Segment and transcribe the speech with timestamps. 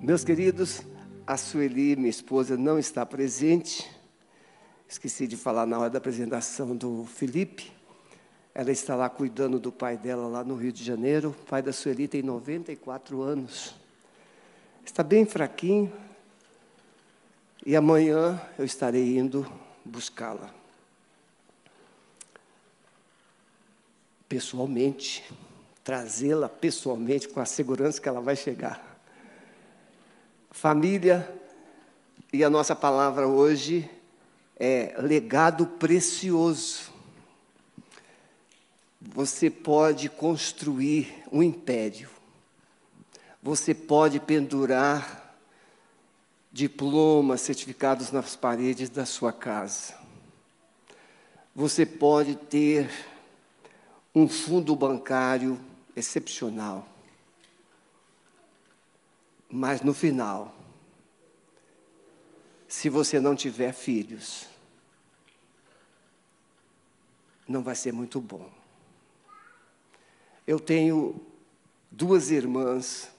[0.00, 0.82] Meus queridos,
[1.26, 3.84] a Sueli, minha esposa, não está presente.
[4.88, 7.72] Esqueci de falar na hora da apresentação do Felipe.
[8.54, 11.30] Ela está lá cuidando do pai dela lá no Rio de Janeiro.
[11.30, 13.74] O pai da Sueli tem 94 anos.
[14.86, 15.92] Está bem fraquinho.
[17.66, 19.50] E amanhã eu estarei indo
[19.84, 20.54] buscá-la.
[24.28, 25.24] Pessoalmente,
[25.82, 28.87] trazê-la pessoalmente com a segurança que ela vai chegar.
[30.50, 31.32] Família,
[32.32, 33.88] e a nossa palavra hoje
[34.58, 36.90] é legado precioso.
[39.00, 42.10] Você pode construir um império.
[43.42, 45.36] Você pode pendurar
[46.50, 49.94] diplomas, certificados nas paredes da sua casa.
[51.54, 52.90] Você pode ter
[54.14, 55.58] um fundo bancário
[55.94, 56.97] excepcional.
[59.50, 60.54] Mas no final,
[62.66, 64.46] se você não tiver filhos,
[67.46, 68.50] não vai ser muito bom.
[70.46, 71.18] Eu tenho
[71.90, 73.10] duas irmãs,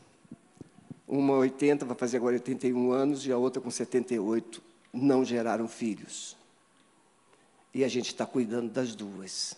[1.07, 4.61] uma 80, vai fazer agora 81 anos, e a outra com 78,
[4.93, 6.37] não geraram filhos.
[7.73, 9.55] E a gente está cuidando das duas.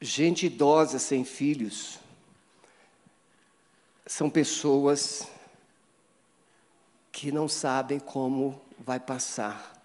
[0.00, 2.01] Gente idosa sem filhos
[4.12, 5.26] são pessoas
[7.10, 9.82] que não sabem como vai passar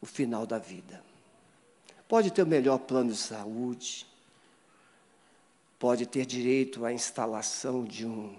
[0.00, 1.02] o final da vida.
[2.06, 4.06] Pode ter o melhor plano de saúde,
[5.76, 8.38] pode ter direito à instalação de um,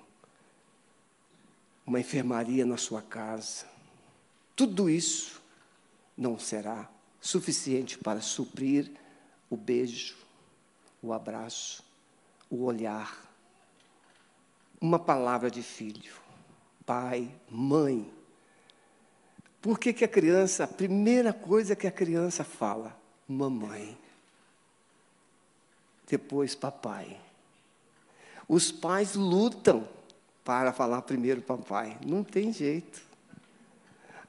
[1.86, 3.66] uma enfermaria na sua casa.
[4.56, 5.42] Tudo isso
[6.18, 6.90] não será
[7.20, 8.90] suficiente para suprir
[9.50, 10.16] o beijo,
[11.04, 11.84] o abraço,
[12.50, 13.35] o olhar,
[14.86, 16.14] uma palavra de filho,
[16.86, 18.08] pai, mãe.
[19.60, 22.96] Por que, que a criança, a primeira coisa que a criança fala?
[23.28, 23.98] Mamãe.
[26.08, 27.20] Depois, papai.
[28.48, 29.88] Os pais lutam
[30.44, 31.98] para falar primeiro papai.
[32.06, 33.02] Não tem jeito.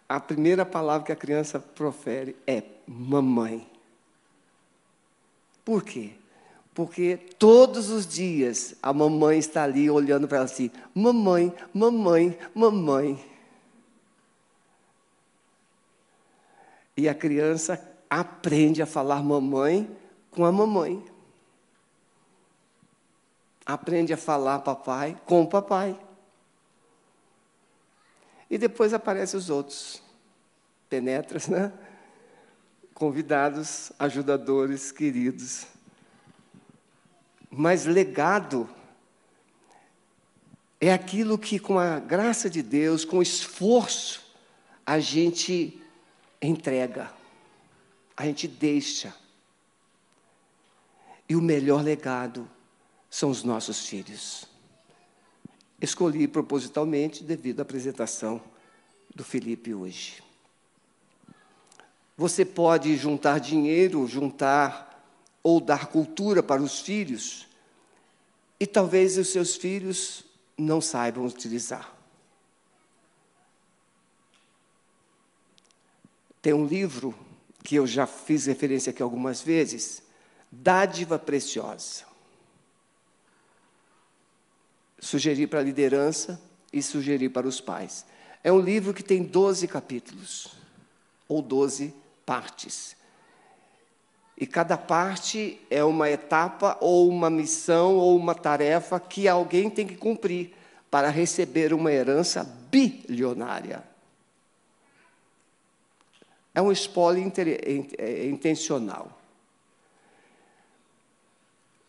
[0.09, 3.71] A primeira palavra que a criança profere é mamãe.
[5.63, 6.15] Por quê?
[6.77, 13.19] Porque todos os dias a mamãe está ali olhando para ela assim: mamãe, mamãe, mamãe.
[16.95, 19.91] E a criança aprende a falar mamãe
[20.31, 21.03] com a mamãe.
[23.65, 25.99] Aprende a falar papai com o papai.
[28.51, 30.03] E depois aparecem os outros.
[30.91, 31.73] Penetras, né?
[32.93, 35.75] Convidados, ajudadores, queridos.
[37.51, 38.69] Mas legado
[40.81, 44.23] é aquilo que, com a graça de Deus, com esforço,
[44.85, 45.81] a gente
[46.41, 47.11] entrega,
[48.17, 49.15] a gente deixa.
[51.29, 52.49] E o melhor legado
[53.11, 54.47] são os nossos filhos.
[55.81, 58.41] Escolhi propositalmente devido à apresentação
[59.15, 60.23] do Felipe hoje.
[62.17, 64.86] Você pode juntar dinheiro, juntar
[65.47, 67.47] ou dar cultura para os filhos,
[68.59, 70.25] e talvez os seus filhos
[70.59, 71.95] não saibam utilizar.
[76.43, 77.15] Tem um livro
[77.63, 80.03] que eu já fiz referência aqui algumas vezes,
[80.51, 82.03] Dádiva Preciosa.
[84.99, 86.43] Sugeri para a liderança
[86.73, 88.05] e sugeri para os pais.
[88.43, 90.49] É um livro que tem 12 capítulos,
[91.29, 92.96] ou 12 partes.
[94.39, 99.87] E cada parte é uma etapa, ou uma missão, ou uma tarefa que alguém tem
[99.87, 100.53] que cumprir
[100.91, 103.83] para receber uma herança bilionária.
[106.55, 107.33] É um spoiler
[107.99, 109.11] é, intencional.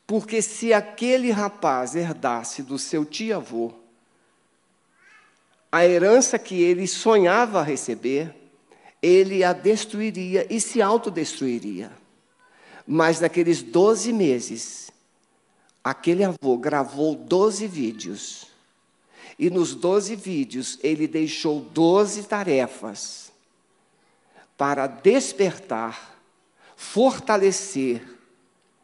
[0.06, 3.74] Porque se aquele rapaz herdasse do seu tio-avô
[5.69, 8.33] a herança que ele sonhava receber,
[9.01, 11.92] ele a destruiria e se autodestruiria.
[12.88, 14.89] Mas naqueles 12 meses,
[15.84, 18.48] aquele avô gravou 12 vídeos.
[19.38, 23.30] E nos 12 vídeos, ele deixou 12 tarefas
[24.57, 26.18] para despertar,
[26.78, 28.01] fortalecer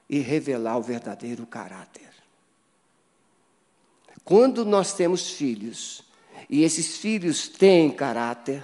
[0.09, 2.09] e revelar o verdadeiro caráter.
[4.25, 6.03] Quando nós temos filhos,
[6.50, 8.63] e esses filhos têm caráter,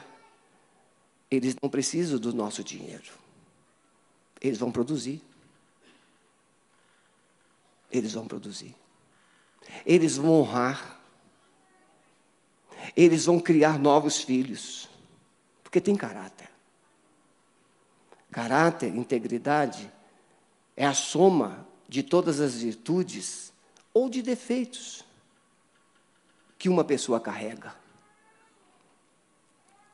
[1.32, 3.12] eles não precisam do nosso dinheiro.
[4.42, 5.22] Eles vão produzir
[7.92, 8.76] eles vão produzir.
[9.86, 10.98] Eles vão honrar.
[12.96, 14.90] eles vão criar novos filhos,
[15.64, 16.50] porque tem caráter.
[18.32, 19.92] Caráter, integridade,
[20.76, 23.52] é a soma de todas as virtudes
[23.94, 25.04] ou de defeitos
[26.58, 27.76] que uma pessoa carrega.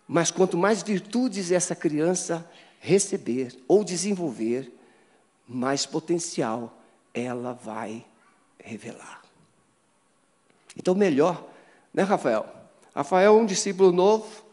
[0.08, 2.50] Mas quanto mais virtudes essa criança
[2.80, 4.72] receber ou desenvolver,
[5.48, 6.82] mais potencial
[7.16, 8.06] ela vai
[8.62, 9.22] revelar.
[10.78, 11.48] Então, melhor,
[11.94, 12.46] né, Rafael?
[12.94, 14.44] Rafael é um discípulo novo.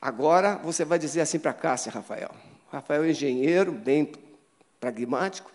[0.00, 2.30] Agora você vai dizer assim para Cássia, Rafael.
[2.72, 4.12] Rafael é engenheiro, bem
[4.80, 5.52] pragmático.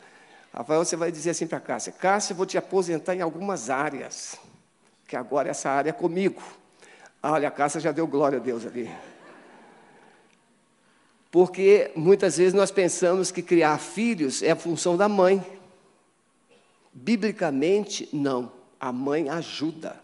[0.53, 4.37] Rafael, você vai dizer assim para Cássia: Cássia, vou te aposentar em algumas áreas,
[5.07, 6.41] que agora essa área é comigo.
[7.21, 8.89] Ah, olha, a Cássia já deu glória a Deus ali.
[11.29, 15.43] Porque muitas vezes nós pensamos que criar filhos é a função da mãe.
[16.99, 18.51] Biblicamente, não.
[18.79, 19.95] A mãe ajuda.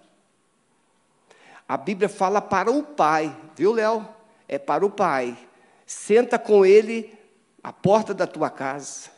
[1.67, 4.07] A Bíblia fala para o pai, viu, Léo?
[4.47, 5.35] É para o pai.
[5.87, 7.11] Senta com ele
[7.63, 9.09] à porta da tua casa.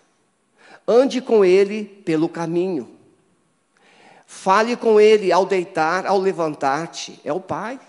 [0.88, 2.98] Ande com ele pelo caminho.
[4.25, 7.19] Fale com ele ao deitar, ao levantar-te.
[7.25, 7.80] É o pai.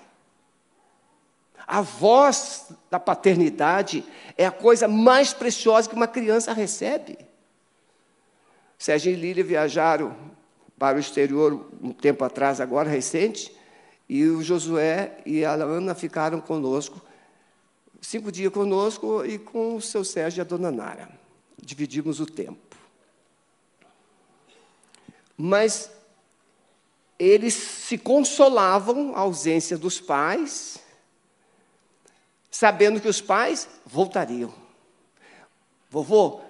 [1.64, 4.04] A voz da paternidade
[4.36, 7.25] é a coisa mais preciosa que uma criança recebe.
[8.78, 10.16] Sérgio e Lília viajaram
[10.78, 13.54] para o exterior um tempo atrás, agora recente,
[14.08, 17.00] e o Josué e a Ana ficaram conosco,
[18.00, 21.08] cinco dias conosco e com o seu Sérgio e a dona Nara.
[21.60, 22.76] Dividimos o tempo.
[25.36, 25.90] Mas
[27.18, 30.78] eles se consolavam a ausência dos pais,
[32.50, 34.54] sabendo que os pais voltariam.
[35.90, 36.40] Vovô,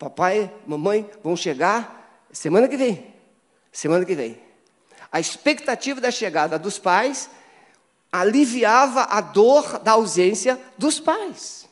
[0.00, 3.14] papai, mamãe vão chegar semana que vem.
[3.70, 4.40] Semana que vem.
[5.12, 7.28] A expectativa da chegada dos pais
[8.10, 11.68] aliviava a dor da ausência dos pais.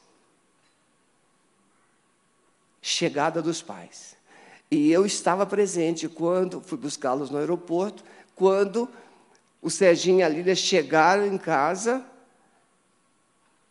[2.82, 4.14] Chegada dos pais.
[4.70, 8.04] E eu estava presente quando fui buscá-los no aeroporto,
[8.34, 8.86] quando
[9.62, 12.04] o Serginho e a Lília chegaram em casa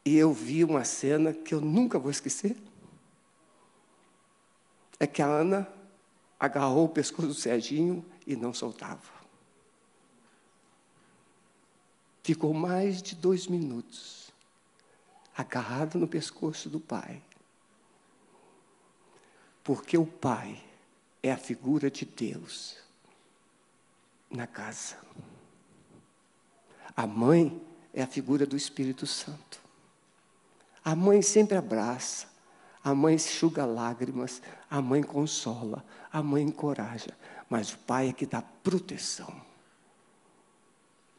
[0.04, 2.56] e eu vi uma cena que eu nunca vou esquecer.
[5.00, 5.68] É que a Ana
[6.40, 9.18] agarrou o pescoço do Serginho e não soltava.
[12.24, 14.34] Ficou mais de dois minutos
[15.36, 17.22] agarrado no pescoço do pai.
[19.64, 20.64] Porque o pai
[21.22, 22.78] é a figura de Deus
[24.30, 24.98] na casa.
[26.96, 27.62] A mãe
[27.94, 29.62] é a figura do Espírito Santo.
[30.84, 32.28] A mãe sempre abraça,
[32.88, 34.42] a mãe enxuga lágrimas,
[34.72, 37.10] a mãe consola, a mãe encoraja,
[37.50, 39.42] mas o pai é que dá proteção.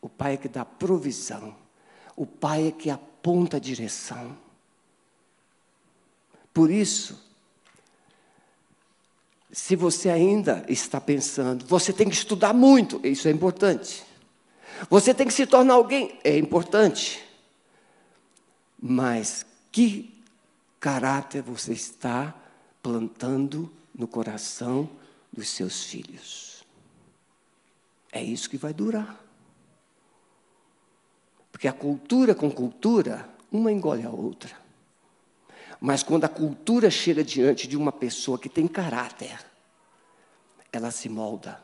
[0.00, 1.54] O pai é que dá provisão.
[2.16, 4.34] O pai é que aponta a direção.
[6.54, 7.22] Por isso,
[9.52, 14.06] se você ainda está pensando, você tem que estudar muito, isso é importante.
[14.88, 17.22] Você tem que se tornar alguém, é importante.
[18.80, 20.17] Mas que
[20.80, 22.34] caráter você está
[22.82, 24.88] plantando no coração
[25.32, 26.64] dos seus filhos?
[28.12, 29.18] É isso que vai durar.
[31.50, 34.56] Porque a cultura com cultura, uma engole a outra.
[35.80, 39.38] Mas quando a cultura chega diante de uma pessoa que tem caráter,
[40.72, 41.60] ela se molda.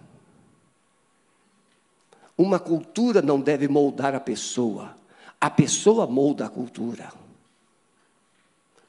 [2.36, 4.96] Uma cultura não deve moldar a pessoa,
[5.40, 7.12] a pessoa molda a cultura.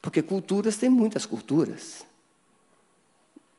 [0.06, 2.06] Porque culturas tem muitas culturas.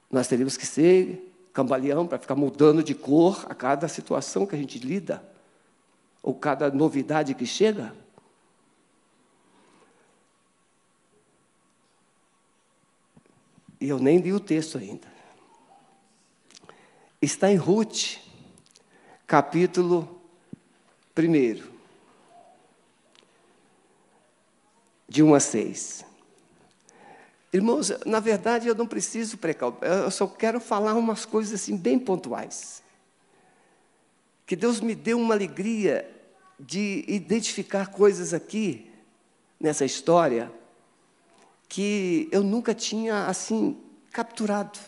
[0.09, 4.59] Nós teríamos que ser cambaleão para ficar mudando de cor a cada situação que a
[4.59, 5.29] gente lida,
[6.23, 7.93] ou cada novidade que chega.
[13.81, 15.09] E eu nem li o texto ainda.
[17.21, 18.19] Está em Ruth,
[19.27, 20.23] capítulo
[21.19, 21.69] 1,
[25.09, 26.06] de 1 a 6.
[27.57, 31.99] Irmãos, na verdade eu não preciso precaução, eu só quero falar umas coisas assim bem
[31.99, 32.83] pontuais.
[34.45, 36.07] Que Deus me deu uma alegria
[36.61, 38.91] de identificar coisas aqui
[39.59, 40.53] nessa história
[41.67, 43.81] que eu nunca tinha assim
[44.13, 44.79] capturado.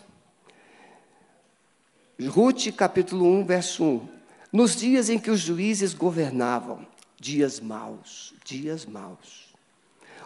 [2.20, 4.08] Ruth, capítulo 1, verso 1.
[4.52, 6.86] Nos dias em que os juízes governavam,
[7.18, 9.54] dias maus, dias maus,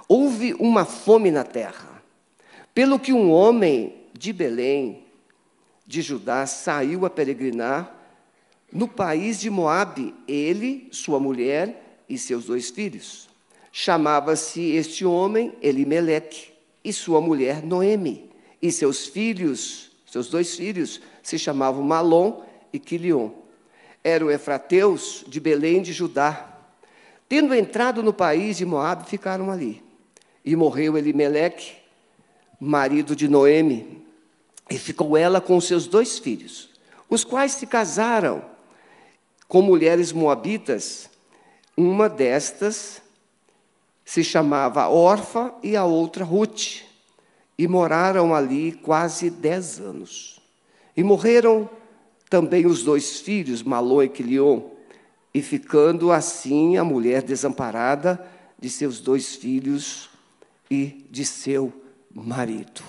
[0.09, 1.92] houve uma fome na terra
[2.75, 5.05] pelo que um homem de Belém,
[5.87, 8.02] de Judá, saiu a peregrinar
[8.73, 13.29] no país de Moabe, ele, sua mulher e seus dois filhos.
[13.71, 16.49] Chamava-se este homem Elimeleque
[16.83, 18.31] e sua mulher Noemi,
[18.62, 23.31] e seus filhos, seus dois filhos, se chamavam Malom e Quilion.
[24.02, 26.49] Eram efrateus de Belém de Judá.
[27.29, 29.83] Tendo entrado no país de Moabe, ficaram ali.
[30.45, 31.82] E morreu Elimeleque,
[32.64, 34.07] marido de Noemi,
[34.71, 36.71] e ficou ela com seus dois filhos,
[37.11, 38.45] os quais se casaram
[39.49, 41.11] com mulheres moabitas.
[41.76, 43.02] Uma destas
[44.04, 46.83] se chamava Orfa e a outra Ruth,
[47.59, 50.40] e moraram ali quase dez anos.
[50.97, 51.69] E morreram
[52.31, 54.62] também os dois filhos, Malô e Quilion,
[55.35, 58.25] e ficando assim a mulher desamparada
[58.57, 60.09] de seus dois filhos
[60.71, 61.82] e de seu
[62.14, 62.83] marido.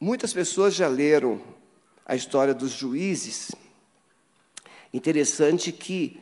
[0.00, 1.42] Muitas pessoas já leram
[2.06, 3.50] a história dos juízes.
[4.92, 6.20] Interessante que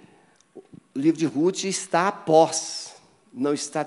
[0.55, 0.63] o
[0.99, 2.95] livro de Ruth está após,
[3.33, 3.87] não está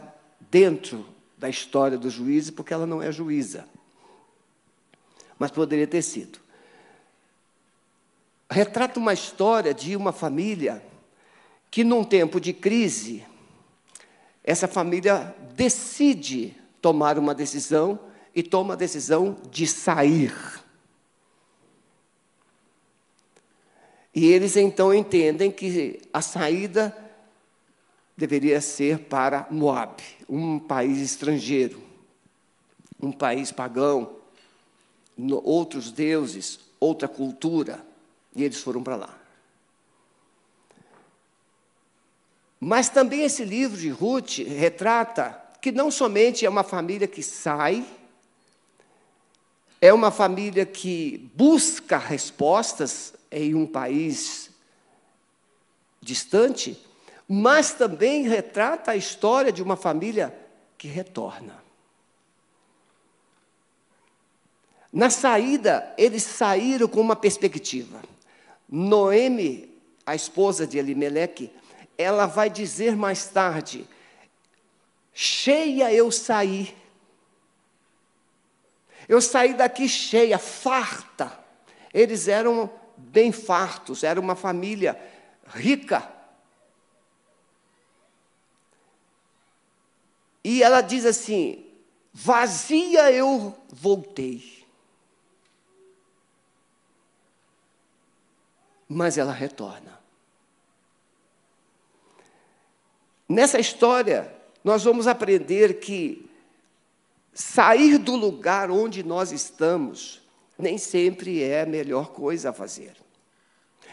[0.51, 1.05] dentro
[1.37, 3.67] da história dos juízes, porque ela não é juíza.
[5.37, 6.39] Mas poderia ter sido.
[8.49, 10.83] Retrata uma história de uma família
[11.71, 13.23] que, num tempo de crise,
[14.43, 17.99] essa família decide tomar uma decisão
[18.33, 20.33] e toma a decisão de sair.
[24.13, 26.95] E eles então entendem que a saída
[28.17, 31.81] deveria ser para Moab, um país estrangeiro,
[33.01, 34.17] um país pagão,
[35.43, 37.85] outros deuses, outra cultura,
[38.35, 39.18] e eles foram para lá.
[42.59, 47.85] Mas também esse livro de Ruth retrata que não somente é uma família que sai,
[49.81, 54.49] é uma família que busca respostas em um país
[56.01, 56.77] distante,
[57.27, 60.35] mas também retrata a história de uma família
[60.77, 61.63] que retorna.
[64.91, 68.01] Na saída, eles saíram com uma perspectiva.
[68.67, 69.69] Noemi,
[70.05, 71.51] a esposa de Elimeleque,
[71.99, 73.87] ela vai dizer mais tarde:
[75.13, 76.75] cheia eu saí
[79.09, 81.43] eu saí daqui cheia, farta.
[81.91, 85.01] Eles eram bem fartos, era uma família
[85.47, 86.07] rica.
[90.43, 91.65] E ela diz assim:
[92.13, 94.63] vazia eu voltei.
[98.87, 99.98] Mas ela retorna.
[103.29, 104.33] Nessa história,
[104.63, 106.27] nós vamos aprender que
[107.31, 110.19] sair do lugar onde nós estamos
[110.57, 112.93] nem sempre é a melhor coisa a fazer.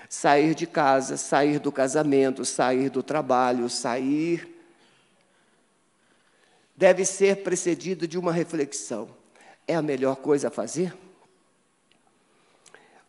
[0.09, 4.57] Sair de casa, sair do casamento, sair do trabalho, sair.
[6.75, 9.09] Deve ser precedido de uma reflexão:
[9.67, 10.97] é a melhor coisa a fazer?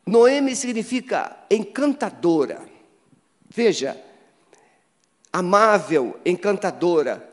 [0.05, 2.67] Noemi significa encantadora.
[3.49, 3.99] Veja,
[5.37, 7.31] amável, encantadora.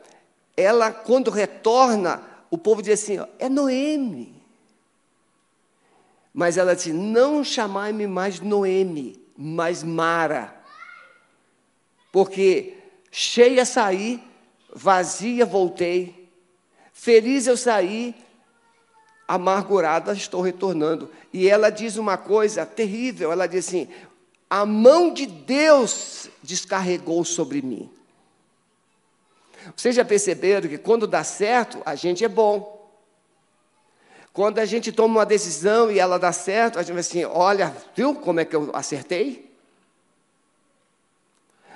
[0.55, 2.21] Ela, quando retorna
[2.51, 4.39] o povo diz assim: ó, é Noemi.
[6.31, 10.55] Mas ela disse: não chamai-me mais Noemi, mas Mara.
[12.11, 12.77] Porque
[13.09, 14.23] cheia saí,
[14.71, 16.29] vazia voltei,
[16.93, 18.13] feliz eu saí,
[19.27, 21.09] amargurada estou retornando.
[21.33, 23.89] E ela diz uma coisa terrível: ela diz assim,
[24.47, 27.94] a mão de Deus descarregou sobre mim.
[29.75, 32.75] Vocês já perceberam que quando dá certo, a gente é bom.
[34.33, 37.75] Quando a gente toma uma decisão e ela dá certo, a gente vai assim: olha,
[37.95, 39.49] viu como é que eu acertei?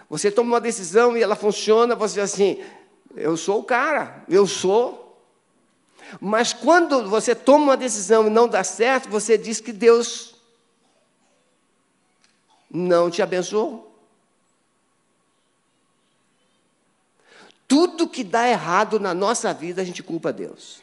[0.10, 2.64] Você toma uma decisão e ela funciona, você diz assim:
[3.16, 5.18] eu sou o cara, eu sou.
[6.20, 10.36] Mas quando você toma uma decisão e não dá certo, você diz que Deus
[12.70, 13.89] não te abençoou.
[17.70, 20.82] Tudo que dá errado na nossa vida, a gente culpa Deus.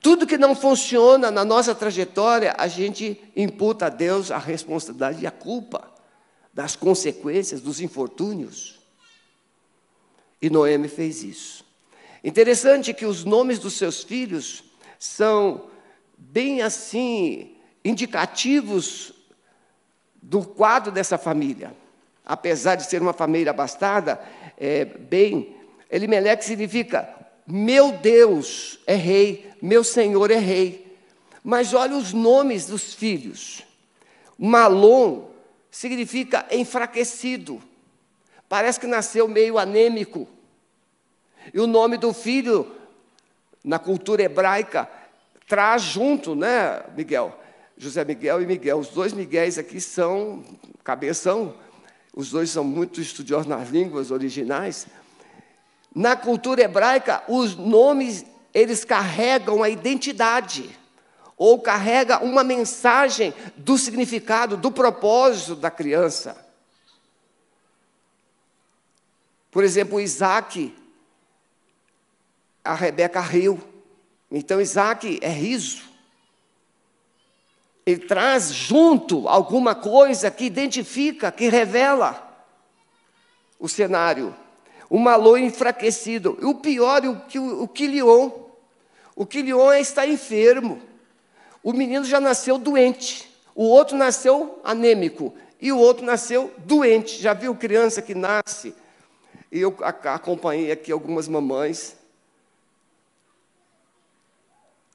[0.00, 5.26] Tudo que não funciona na nossa trajetória, a gente imputa a Deus a responsabilidade e
[5.26, 5.92] a culpa
[6.54, 8.80] das consequências, dos infortúnios.
[10.40, 11.64] E Noemi fez isso.
[12.22, 14.64] Interessante que os nomes dos seus filhos
[14.98, 15.68] são
[16.16, 19.12] bem assim indicativos
[20.22, 21.76] do quadro dessa família.
[22.24, 24.18] Apesar de ser uma família abastada,
[24.58, 25.54] é, bem,
[25.90, 27.14] Elimeleque significa
[27.46, 30.96] meu Deus é rei, meu Senhor é rei.
[31.42, 33.62] Mas olha os nomes dos filhos.
[34.38, 35.28] Malom
[35.70, 37.62] significa enfraquecido.
[38.48, 40.26] Parece que nasceu meio anêmico.
[41.52, 42.74] E o nome do filho,
[43.62, 44.88] na cultura hebraica,
[45.46, 47.38] traz junto, né, Miguel?
[47.76, 48.78] José Miguel e Miguel.
[48.78, 50.42] Os dois Miguéis aqui são
[50.82, 51.54] cabeção.
[52.14, 54.86] Os dois são muito estudiosos nas línguas originais.
[55.92, 60.70] Na cultura hebraica, os nomes eles carregam a identidade
[61.36, 66.36] ou carrega uma mensagem do significado, do propósito da criança.
[69.50, 70.72] Por exemplo, Isaac,
[72.62, 73.60] a Rebeca riu.
[74.30, 75.93] Então, Isaac é riso.
[77.86, 82.20] Ele traz junto alguma coisa que identifica, que revela
[83.58, 84.34] o cenário
[84.94, 86.38] o malô enfraquecido.
[86.40, 88.30] O pior, o, o, o quilion.
[89.16, 90.80] O quilion está enfermo.
[91.64, 93.28] O menino já nasceu doente.
[93.56, 95.34] O outro nasceu anêmico.
[95.60, 97.20] E o outro nasceu doente.
[97.20, 98.74] Já viu criança que nasce?
[99.50, 101.96] E eu acompanhei aqui algumas mamães.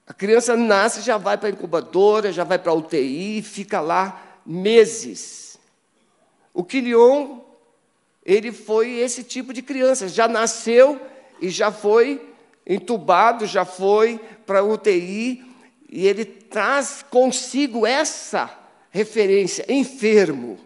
[0.10, 4.42] A criança nasce, já vai para a incubadora, já vai para a UTI, fica lá
[4.44, 5.60] meses.
[6.52, 7.42] O quilion
[8.26, 11.00] ele foi esse tipo de criança, já nasceu
[11.40, 12.34] e já foi
[12.66, 15.46] entubado, já foi para a UTI,
[15.88, 18.50] e ele traz consigo essa
[18.90, 20.60] referência, enfermo.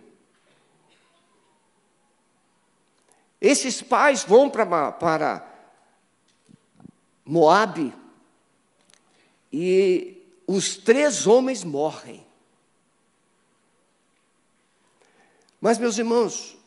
[3.42, 5.46] Esses pais vão para, para
[7.26, 7.94] Moabe
[9.54, 12.26] e os três homens morrem.
[15.62, 16.58] Mas, meus irmãos,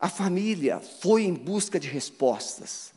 [0.00, 2.92] a família foi em busca de respostas.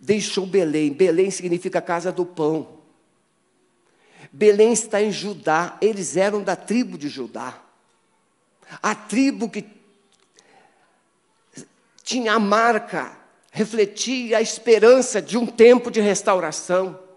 [0.00, 0.92] Deixou Belém.
[0.92, 2.76] Belém significa casa do pão.
[4.32, 5.78] Belém está em Judá.
[5.80, 7.62] Eles eram da tribo de Judá.
[8.82, 9.64] A tribo que
[12.02, 13.16] tinha a marca,
[13.50, 17.07] refletia a esperança de um tempo de restauração.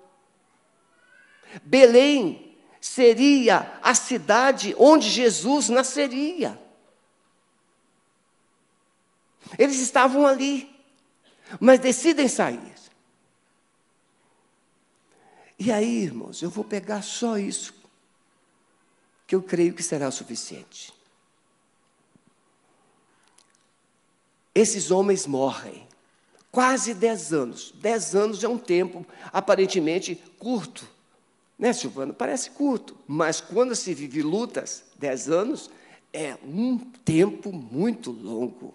[1.64, 6.60] Belém seria a cidade onde Jesus nasceria.
[9.58, 10.74] Eles estavam ali,
[11.60, 12.72] mas decidem sair.
[15.64, 17.76] E aí, irmãos, eu vou pegar só isso,
[19.28, 20.92] que eu creio que será suficiente.
[24.56, 25.88] Esses homens morrem,
[26.52, 27.72] quase dez anos.
[27.76, 30.90] Dez anos é um tempo aparentemente curto,
[31.62, 32.12] né, Silvano?
[32.12, 35.69] Parece curto, mas quando se vive lutas, dez anos
[36.12, 38.74] é um tempo muito longo.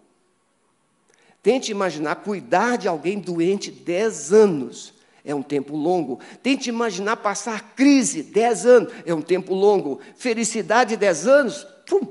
[1.42, 4.94] Tente imaginar cuidar de alguém doente dez anos.
[5.24, 6.20] É um tempo longo.
[6.40, 10.00] Tente imaginar passar crise, dez anos, é um tempo longo.
[10.16, 12.06] Felicidade, dez anos, pum,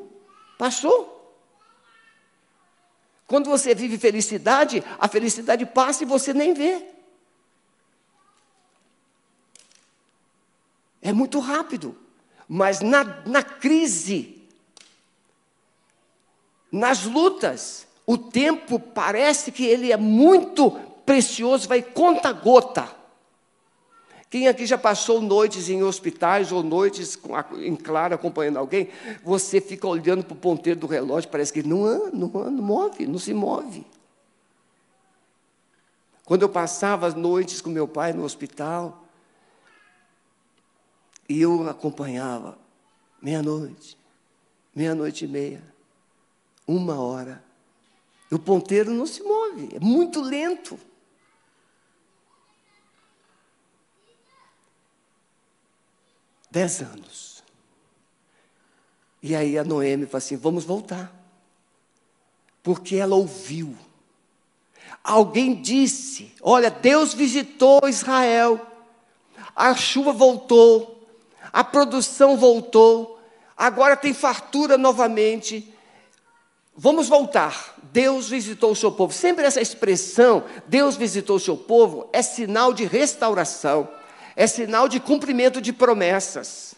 [0.57, 1.15] passou.
[3.25, 6.94] Quando você vive felicidade, a felicidade passa e você nem vê.
[11.05, 11.95] É muito rápido.
[12.47, 14.41] Mas na, na crise,
[16.71, 20.71] nas lutas, o tempo parece que ele é muito
[21.05, 22.89] precioso, vai conta-gota.
[24.31, 27.19] Quem aqui já passou noites em hospitais ou noites
[27.59, 28.89] em claro acompanhando alguém,
[29.23, 33.19] você fica olhando para o ponteiro do relógio, parece que não não não move, não
[33.19, 33.85] se move.
[36.25, 39.04] Quando eu passava as noites com meu pai no hospital,
[41.27, 42.57] e eu acompanhava,
[43.21, 43.97] meia-noite,
[44.73, 45.63] meia-noite e meia,
[46.67, 47.43] uma hora,
[48.31, 50.77] o ponteiro não se move, é muito lento.
[56.51, 57.43] Dez anos.
[59.21, 61.13] E aí a Noemi fala assim: vamos voltar.
[62.61, 63.75] Porque ela ouviu.
[65.03, 68.65] Alguém disse: olha, Deus visitou Israel,
[69.55, 70.94] a chuva voltou,
[71.51, 73.19] a produção voltou,
[73.55, 75.73] agora tem fartura novamente.
[76.75, 77.75] Vamos voltar.
[77.83, 79.13] Deus visitou o seu povo.
[79.13, 83.87] Sempre essa expressão, Deus visitou o seu povo, é sinal de restauração,
[84.35, 86.75] é sinal de cumprimento de promessas.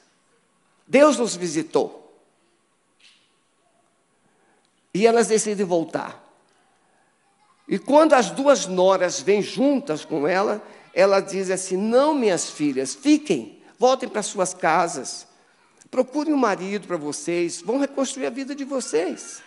[0.88, 2.04] Deus nos visitou.
[4.94, 6.24] E elas decidem voltar.
[7.68, 10.62] E quando as duas noras vêm juntas com ela,
[10.94, 15.28] ela diz assim: Não, minhas filhas, fiquem, voltem para suas casas,
[15.90, 19.42] procurem um marido para vocês, vão reconstruir a vida de vocês.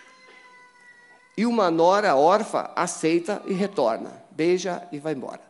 [1.37, 5.43] E uma nora órfã aceita e retorna, beija e vai embora.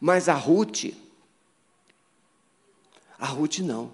[0.00, 0.94] Mas a Ruth,
[3.18, 3.92] a Ruth não.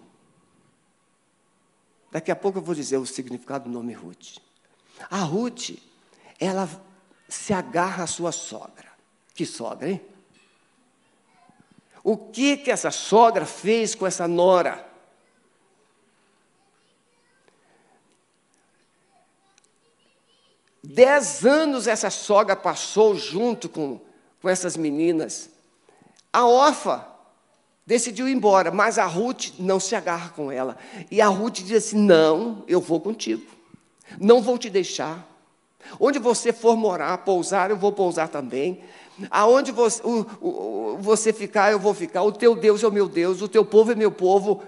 [2.10, 4.38] Daqui a pouco eu vou dizer o significado do nome Ruth.
[5.10, 5.70] A Ruth,
[6.38, 6.68] ela
[7.28, 8.86] se agarra à sua sogra.
[9.34, 10.00] Que sogra, hein?
[12.08, 14.86] O que que essa sogra fez com essa nora?
[20.84, 23.98] Dez anos essa sogra passou junto com,
[24.40, 25.50] com essas meninas.
[26.32, 27.04] A órfã
[27.84, 30.78] decidiu ir embora, mas a Ruth não se agarra com ela.
[31.10, 33.44] E a Ruth diz assim: Não, eu vou contigo,
[34.20, 35.28] não vou te deixar.
[35.98, 38.84] Onde você for morar, pousar, eu vou pousar também.
[39.30, 42.22] Aonde você, o, o, você ficar, eu vou ficar.
[42.22, 44.62] O teu Deus é o meu Deus, o teu povo é meu povo.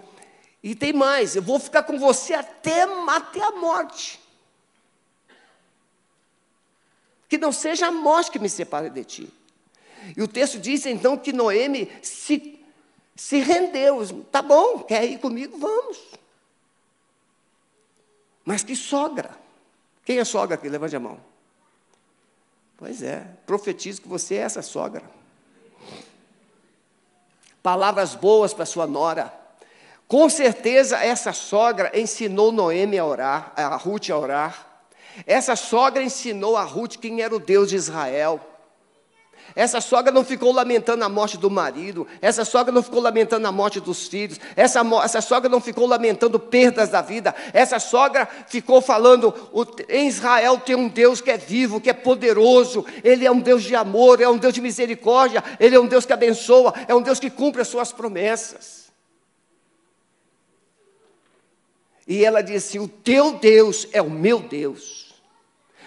[0.62, 4.20] E tem mais, eu vou ficar com você até, até a morte.
[7.28, 9.32] Que não seja a morte que me separe de ti.
[10.16, 12.58] E o texto diz então que Noemi se,
[13.14, 14.24] se rendeu.
[14.32, 15.58] Tá bom, quer ir comigo?
[15.58, 15.98] Vamos.
[18.44, 19.37] Mas que sogra.
[20.04, 20.70] Quem é sogra aqui?
[20.70, 21.27] Levante a mão.
[22.78, 25.02] Pois é, profetizo que você é essa sogra.
[27.60, 29.34] Palavras boas para sua nora.
[30.06, 34.82] Com certeza essa sogra ensinou Noemi a orar, a Ruth a orar.
[35.26, 38.40] Essa sogra ensinou a Ruth quem era o Deus de Israel.
[39.54, 43.52] Essa sogra não ficou lamentando a morte do marido, essa sogra não ficou lamentando a
[43.52, 48.80] morte dos filhos, essa, essa sogra não ficou lamentando perdas da vida, essa sogra ficou
[48.80, 49.34] falando:
[49.88, 53.62] em Israel tem um Deus que é vivo, que é poderoso, Ele é um Deus
[53.64, 57.02] de amor, é um Deus de misericórdia, Ele é um Deus que abençoa, é um
[57.02, 58.88] Deus que cumpre as suas promessas.
[62.06, 65.08] E ela disse: O teu Deus é o meu Deus.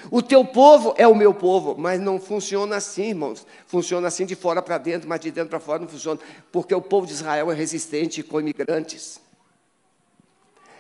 [0.10, 3.46] O teu povo é o meu povo, mas não funciona assim, irmãos.
[3.68, 6.20] Funciona assim de fora para dentro, mas de dentro para fora não funciona,
[6.52, 9.20] porque o povo de Israel é resistente com imigrantes.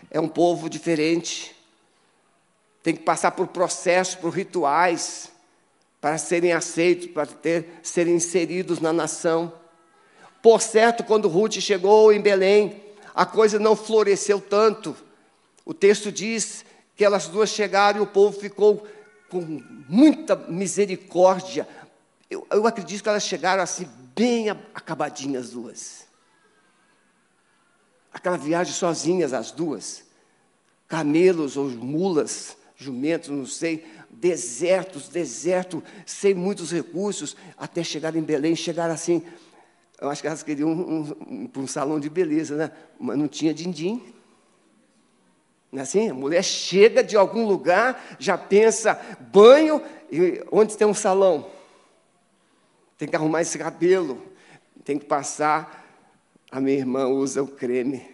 [0.10, 1.56] É um povo diferente.
[2.82, 5.32] Tem que passar por processos, por rituais,
[6.00, 9.54] para serem aceitos, para ter, serem inseridos na nação.
[10.42, 12.82] Por certo, quando Ruth chegou em Belém,
[13.14, 14.96] a coisa não floresceu tanto.
[15.64, 18.86] O texto diz que elas duas chegaram e o povo ficou
[19.32, 21.65] com muita misericórdia.
[22.30, 26.06] Eu, eu acredito que elas chegaram assim, bem acabadinhas duas.
[28.13, 30.04] Aquela viagem sozinhas, as duas.
[30.86, 38.54] Camelos ou mulas, jumentos, não sei, desertos, deserto, sem muitos recursos, até chegar em Belém,
[38.54, 39.24] chegar assim.
[40.02, 42.72] Eu acho que elas queriam um, um, um, um salão de beleza, né?
[43.00, 44.13] Mas não tinha din-din.
[45.72, 46.10] Não é assim?
[46.10, 49.82] A mulher chega de algum lugar, já pensa banho,
[50.12, 51.50] e onde tem um salão?
[52.98, 54.22] Tem que arrumar esse cabelo,
[54.84, 55.80] tem que passar.
[56.52, 58.14] A minha irmã usa o creme.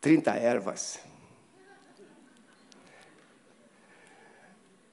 [0.00, 1.00] 30 ervas.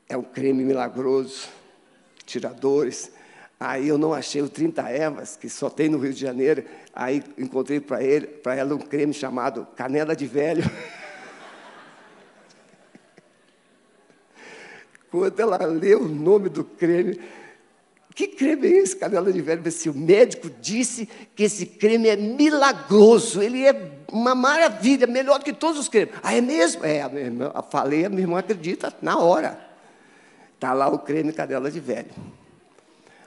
[0.07, 1.49] É um creme milagroso,
[2.25, 3.11] tiradores.
[3.59, 6.63] Aí eu não achei o 30 ervas, que só tem no Rio de Janeiro.
[6.93, 10.63] Aí encontrei para ele, para ela um creme chamado canela de velho.
[15.09, 17.17] Quando ela leu o nome do creme,
[18.13, 19.71] que creme é esse, canela de velho?
[19.71, 25.53] Se o médico disse que esse creme é milagroso, ele é uma maravilha, melhor que
[25.53, 26.13] todos os cremes.
[26.21, 26.85] Ah, é mesmo?
[26.85, 29.59] É, a minha irmã, falei, a minha irmã acredita na hora.
[30.55, 32.11] Está lá o creme canela de velho.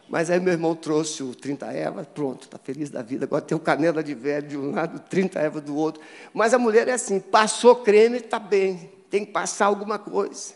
[0.09, 3.27] Mas aí meu irmão trouxe o 30 ervas, pronto, está feliz da vida.
[3.27, 6.03] Agora tem o canela de velho de um lado, 30 ervas do outro.
[6.33, 8.91] Mas a mulher é assim, passou creme, está bem.
[9.11, 10.55] Tem que passar alguma coisa.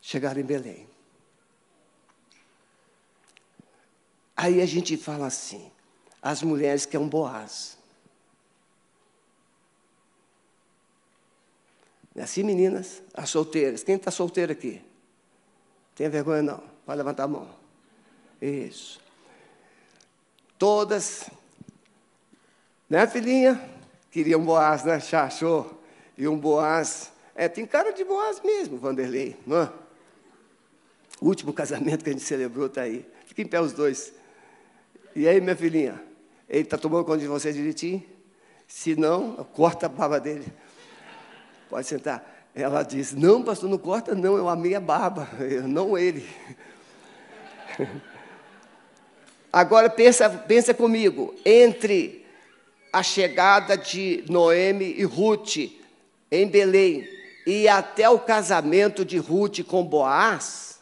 [0.00, 0.86] Chegaram em Belém.
[4.36, 5.70] Aí a gente fala assim,
[6.20, 7.78] as mulheres que é um Boaz.
[12.20, 13.02] Assim, meninas?
[13.14, 13.82] As solteiras.
[13.82, 14.82] Quem está solteiro aqui?
[15.94, 16.62] Tem vergonha não?
[16.84, 17.48] Pode levantar a mão.
[18.40, 19.00] Isso.
[20.58, 21.30] Todas,
[22.88, 23.60] né, filhinha?
[24.10, 25.00] Queria um Boaz, né?
[25.12, 25.82] Achou?
[26.16, 27.12] E um Boaz.
[27.34, 29.72] É, tem cara de Boaz mesmo, Vanderlei, não é?
[31.20, 33.06] O último casamento que a gente celebrou está aí.
[33.26, 34.12] Fica em pé os dois.
[35.14, 36.02] E aí, minha filhinha?
[36.48, 38.02] Ele está tomando conta de você direitinho?
[38.66, 40.52] Se não, corta a barba dele.
[41.72, 42.50] Pode sentar.
[42.54, 46.28] Ela disse: Não, pastor, não corta, não, eu amei a barba, eu, não ele.
[49.50, 52.26] Agora pensa, pensa comigo, entre
[52.92, 55.56] a chegada de Noemi e Ruth
[56.30, 57.08] em Belém
[57.46, 60.78] e até o casamento de Ruth com Boaz,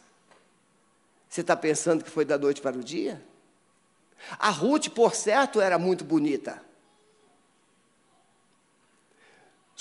[1.29, 3.23] você está pensando que foi da noite para o dia?
[4.37, 6.61] A Ruth, por certo, era muito bonita.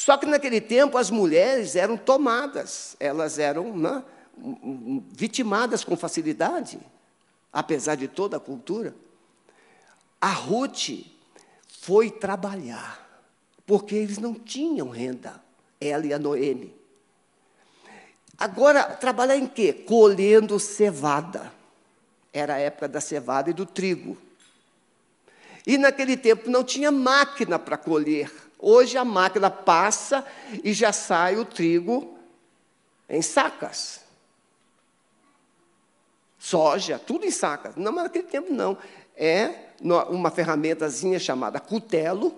[0.01, 4.03] Só que naquele tempo as mulheres eram tomadas, elas eram né,
[5.13, 6.81] vitimadas com facilidade,
[7.53, 8.95] apesar de toda a cultura.
[10.19, 11.05] A Ruth
[11.83, 13.23] foi trabalhar,
[13.67, 15.39] porque eles não tinham renda,
[15.79, 16.75] ela e a Noemi.
[18.39, 19.71] Agora, trabalhar em quê?
[19.71, 21.53] Colhendo cevada.
[22.33, 24.17] Era a época da cevada e do trigo.
[25.67, 28.33] E naquele tempo não tinha máquina para colher.
[28.63, 30.25] Hoje a máquina passa
[30.63, 32.19] e já sai o trigo
[33.09, 34.01] em sacas.
[36.39, 37.75] Soja, tudo em sacas.
[37.77, 38.77] Não, mas naquele tempo não.
[39.17, 42.35] É uma ferramentazinha chamada cutelo,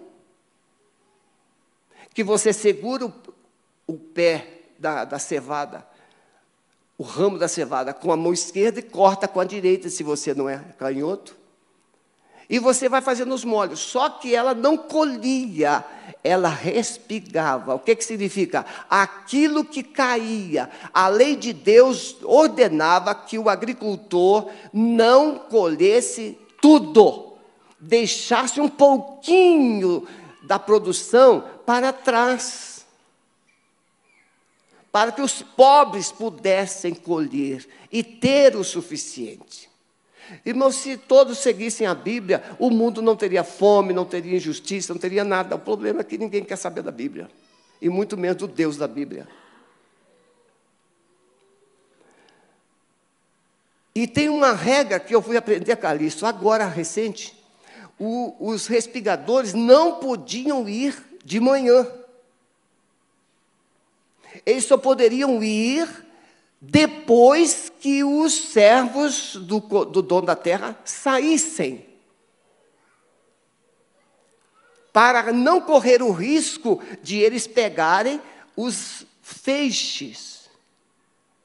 [2.15, 3.13] que você segura o,
[3.87, 5.87] o pé da, da cevada,
[6.99, 10.35] o ramo da cevada com a mão esquerda e corta com a direita, se você
[10.35, 11.42] não é canhoto.
[12.53, 13.81] E você vai fazendo os molhos.
[13.81, 15.83] Só que ela não colhia,
[16.23, 17.75] ela respigava.
[17.75, 18.67] O que, que significa?
[18.91, 20.69] Aquilo que caía.
[20.93, 27.39] A lei de Deus ordenava que o agricultor não colhesse tudo,
[27.81, 30.07] deixasse um pouquinho
[30.43, 32.85] da produção para trás,
[34.93, 39.72] para que os pobres pudessem colher e ter o suficiente.
[40.45, 45.01] Irmãos, se todos seguissem a Bíblia, o mundo não teria fome, não teria injustiça, não
[45.01, 45.57] teria nada.
[45.57, 47.31] O problema é que ninguém quer saber da Bíblia,
[47.81, 49.27] e muito menos do Deus da Bíblia.
[53.95, 57.37] E tem uma regra que eu fui aprender, Calixto, agora recente.
[57.99, 61.87] O, os respigadores não podiam ir de manhã.
[64.47, 65.87] Eles só poderiam ir
[66.65, 71.85] depois que os servos do, do dono da terra saíssem.
[74.93, 78.23] Para não correr o risco de eles pegarem
[78.57, 80.49] os feixes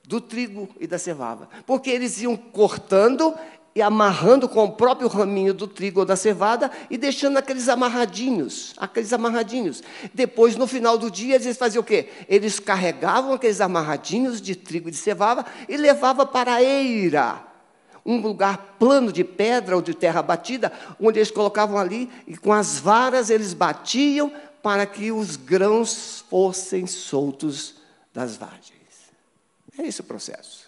[0.08, 1.50] do trigo e da cevada.
[1.66, 3.36] Porque eles iam cortando
[3.78, 8.74] e amarrando com o próprio raminho do trigo ou da cevada e deixando aqueles amarradinhos,
[8.76, 9.84] aqueles amarradinhos.
[10.16, 12.10] Depois, no final do dia, eles faziam o quê?
[12.28, 17.40] Eles carregavam aqueles amarradinhos de trigo e de cevada e levavam para a eira,
[18.04, 22.52] um lugar plano de pedra ou de terra batida, onde eles colocavam ali e com
[22.52, 24.32] as varas eles batiam
[24.64, 27.76] para que os grãos fossem soltos
[28.12, 28.74] das vagens.
[29.78, 30.66] É esse o processo.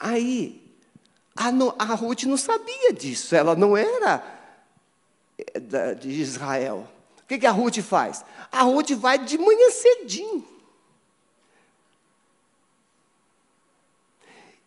[0.00, 0.63] Aí,
[1.36, 4.24] a, no, a Ruth não sabia disso, ela não era
[5.36, 6.88] eh, de Israel.
[7.22, 8.24] O que, que a Ruth faz?
[8.52, 10.46] A Ruth vai de manhã cedinho.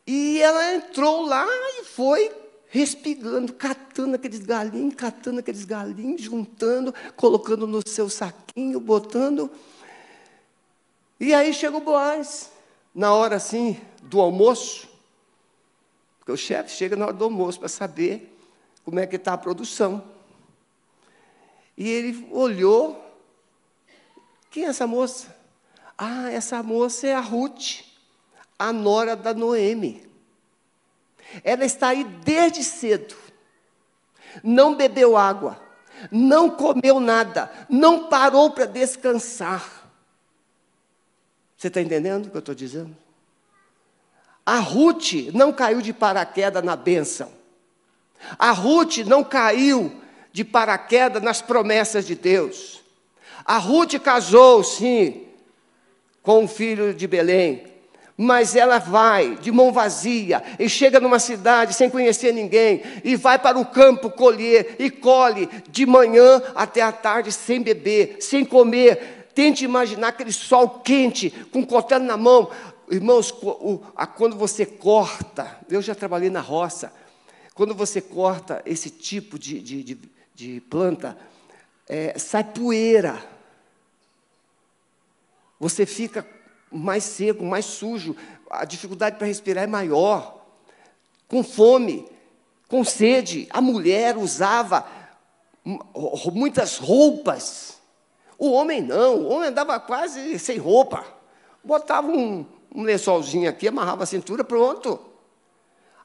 [0.05, 1.45] E ela entrou lá
[1.79, 2.31] e foi
[2.69, 9.49] respigando, catando aqueles galinhos, catando aqueles galinhos, juntando, colocando no seu saquinho, botando.
[11.19, 12.51] E aí chegou Boaz,
[12.93, 14.86] na hora assim do almoço,
[16.27, 18.37] porque o chefe chega na hora do almoço para saber
[18.83, 20.03] como é que está a produção.
[21.77, 23.01] E ele olhou.
[24.51, 25.33] Quem é essa moça?
[25.97, 27.85] Ah, essa moça é a Ruth,
[28.59, 30.05] a nora da Noemi.
[31.45, 33.15] Ela está aí desde cedo.
[34.43, 35.57] Não bebeu água,
[36.11, 39.89] não comeu nada, não parou para descansar.
[41.55, 42.93] Você está entendendo o que eu estou dizendo?
[44.47, 47.29] A Ruth não caiu de paraquedas na bênção.
[48.39, 49.91] A Ruth não caiu
[50.31, 52.81] de paraquedas nas promessas de Deus.
[53.43, 55.25] A Ruth casou, sim,
[56.23, 57.65] com um filho de Belém,
[58.15, 63.37] mas ela vai de mão vazia e chega numa cidade sem conhecer ninguém e vai
[63.37, 69.25] para o campo colher e colhe de manhã até a tarde sem beber, sem comer.
[69.35, 72.49] Tente imaginar aquele sol quente, com o cotelo na mão,
[72.89, 73.31] Irmãos,
[74.15, 76.93] quando você corta, eu já trabalhei na roça,
[77.53, 79.99] quando você corta esse tipo de, de, de,
[80.33, 81.17] de planta,
[81.85, 83.21] é, sai poeira.
[85.59, 86.25] Você fica
[86.71, 88.15] mais seco, mais sujo,
[88.49, 90.45] a dificuldade para respirar é maior,
[91.27, 92.07] com fome,
[92.69, 93.47] com sede.
[93.49, 94.87] A mulher usava
[96.31, 97.79] muitas roupas.
[98.37, 101.05] O homem não, o homem andava quase sem roupa.
[101.63, 104.99] Botava um, um lençolzinho aqui, amarrava a cintura, pronto.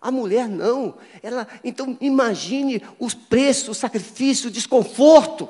[0.00, 0.96] A mulher não.
[1.22, 5.48] Ela, então imagine os preços, o sacrifício, o desconforto.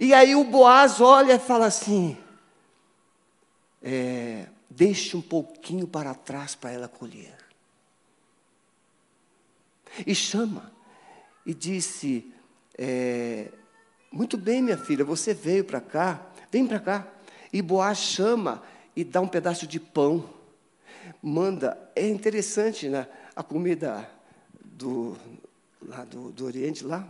[0.00, 2.16] E aí o Boaz olha e fala assim:
[3.82, 7.36] é, deixe um pouquinho para trás para ela colher.
[10.04, 10.72] E chama,
[11.46, 12.32] e disse:
[12.76, 13.50] é,
[14.10, 17.06] Muito bem, minha filha, você veio para cá, vem para cá.
[17.52, 18.62] E Boaz chama
[18.96, 20.28] e dá um pedaço de pão.
[21.22, 23.08] Manda, é interessante, né?
[23.34, 24.08] A comida
[24.64, 25.16] do,
[25.82, 27.06] lá do, do Oriente, lá,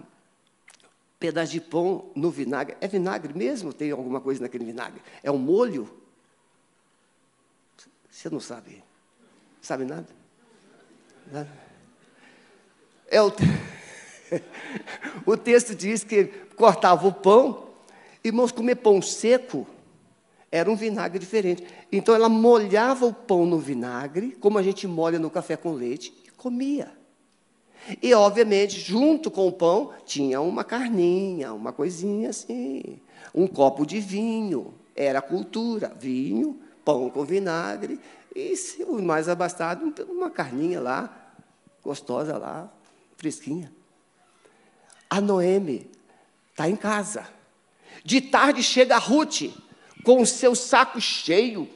[1.19, 2.77] pedaço de pão no vinagre.
[2.81, 3.73] É vinagre mesmo?
[3.73, 5.01] Tem alguma coisa naquele vinagre?
[5.23, 5.89] É um molho?
[8.11, 8.83] Você não sabe.
[9.61, 10.07] Sabe nada?
[11.31, 11.51] Nada.
[13.09, 13.33] É o,
[15.27, 16.25] o texto diz que
[16.57, 17.71] cortava o pão,
[18.23, 19.67] irmãos, comer pão seco
[20.55, 21.67] era um vinagre diferente.
[21.91, 26.15] Então ela molhava o pão no vinagre, como a gente molha no café com leite,
[26.25, 26.93] e comia.
[28.01, 33.01] E, obviamente, junto com o pão, tinha uma carninha, uma coisinha assim,
[33.35, 34.73] um copo de vinho.
[34.95, 37.99] Era cultura: vinho, pão com vinagre,
[38.33, 41.35] e, se o mais abastado, uma carninha lá,
[41.83, 42.73] gostosa lá,
[43.17, 43.73] fresquinha.
[45.11, 45.91] A Noemi
[46.53, 47.27] está em casa.
[48.05, 49.51] De tarde chega a Ruth,
[50.05, 51.69] com o seu saco cheio.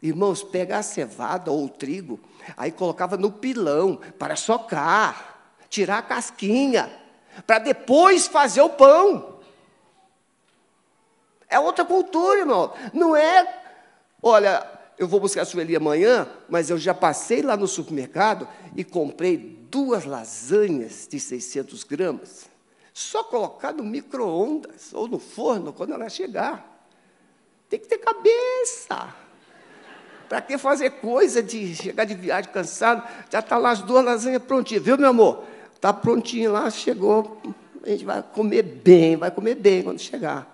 [0.00, 2.20] Irmãos, pegar a cevada ou o trigo,
[2.56, 6.90] aí colocava no pilão para socar, tirar a casquinha,
[7.44, 9.40] para depois fazer o pão.
[11.48, 12.72] É outra cultura, irmão.
[12.92, 13.62] Não é,
[14.22, 14.64] olha,
[14.96, 19.36] eu vou buscar a Sueli amanhã, mas eu já passei lá no supermercado e comprei
[19.70, 22.47] duas lasanhas de 600 gramas.
[22.98, 26.84] Só colocar no micro-ondas ou no forno quando ela chegar.
[27.70, 29.14] Tem que ter cabeça.
[30.28, 33.08] Para que fazer coisa de chegar de viagem cansado?
[33.30, 35.44] Já está lá as duas lasanhas prontinhas, viu, meu amor?
[35.76, 37.40] Está prontinho lá, chegou.
[37.84, 40.52] A gente vai comer bem, vai comer bem quando chegar.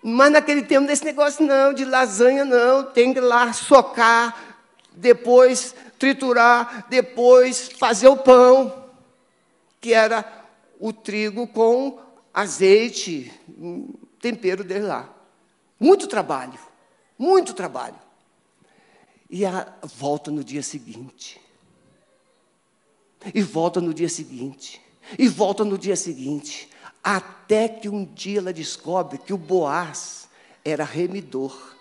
[0.00, 4.54] Mas naquele tempo desse negócio não, de lasanha não, tem que ir lá socar,
[4.92, 8.72] depois triturar, depois fazer o pão,
[9.80, 10.39] que era
[10.80, 12.00] o trigo com
[12.32, 13.30] azeite,
[14.18, 15.14] tempero dele lá.
[15.78, 16.58] Muito trabalho,
[17.18, 17.98] muito trabalho.
[19.28, 21.38] E a, volta no dia seguinte.
[23.34, 24.80] E volta no dia seguinte.
[25.18, 26.68] E volta no dia seguinte.
[27.04, 30.28] Até que um dia ela descobre que o Boaz
[30.64, 31.76] era remidor.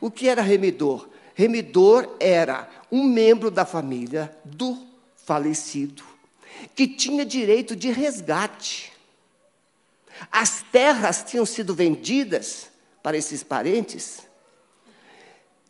[0.00, 1.08] O que era remidor?
[1.34, 4.86] Remidor era um membro da família do
[5.16, 6.15] falecido
[6.74, 8.92] que tinha direito de resgate.
[10.30, 12.68] As terras tinham sido vendidas
[13.02, 14.26] para esses parentes,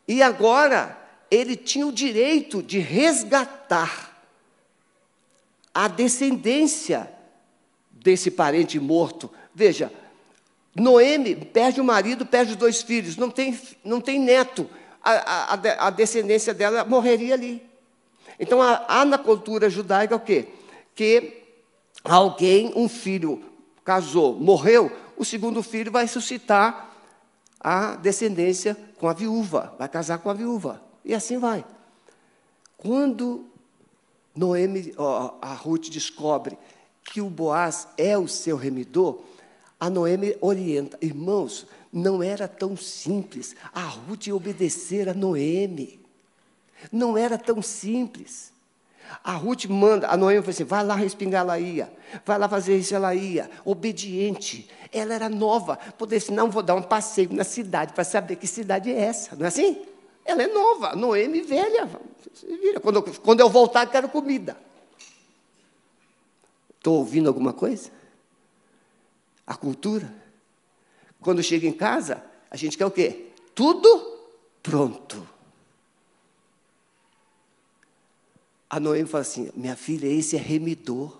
[0.09, 0.97] e agora
[1.31, 4.17] ele tinha o direito de resgatar
[5.75, 7.11] a descendência
[7.91, 9.31] desse parente morto.
[9.55, 9.93] Veja,
[10.75, 14.71] Noemi perde o marido, perde os dois filhos, não tem, não tem neto.
[15.03, 17.63] A, a, a descendência dela morreria ali.
[18.39, 20.49] Então, há, na cultura judaica o quê?
[20.97, 21.45] Que
[22.03, 23.45] alguém, um filho,
[23.85, 26.97] casou, morreu, o segundo filho vai suscitar
[27.61, 30.83] a descendência com a viúva, vai casar com a viúva.
[31.05, 31.65] E assim vai.
[32.77, 33.47] Quando
[34.35, 34.93] Noemi,
[35.41, 36.59] a Ruth descobre
[37.05, 39.21] que o Boaz é o seu remidor,
[39.79, 46.01] a Noemi orienta, irmãos, não era tão simples a Ruth obedecer a Noemi.
[46.91, 48.53] Não era tão simples.
[49.23, 51.93] A Ruth manda, a Noemi falou assim: vai lá respingar, ela ia.
[52.25, 53.51] Vai lá fazer isso, ela ia.
[53.65, 54.69] Obediente.
[54.93, 55.77] Ela era nova.
[55.77, 59.35] Poder assim, não, vou dar um passeio na cidade para saber que cidade é essa.
[59.37, 59.85] Não é assim?
[60.25, 61.89] Ela é nova, Noemi velha.
[62.83, 64.57] Quando, quando eu voltar, quero comida.
[66.77, 67.91] Estou ouvindo alguma coisa?
[69.47, 70.13] A cultura.
[71.21, 73.27] Quando chega em casa, a gente quer o quê?
[73.55, 74.19] Tudo
[74.63, 75.36] pronto.
[78.69, 81.17] A Noemi fala assim: minha filha, esse é remidor.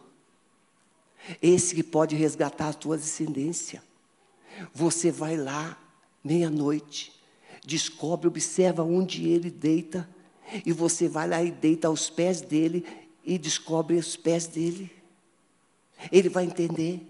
[1.43, 3.83] Esse que pode resgatar a tua descendência.
[4.73, 5.77] Você vai lá,
[6.23, 7.13] meia-noite,
[7.65, 10.09] descobre, observa onde ele deita,
[10.65, 12.87] e você vai lá e deita aos pés dele
[13.25, 14.91] e descobre os pés dele.
[16.13, 17.05] Ele vai entender.